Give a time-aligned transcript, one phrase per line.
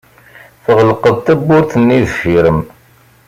[0.63, 2.59] Tɣelqeḍ tawwurt-nni deffir-m.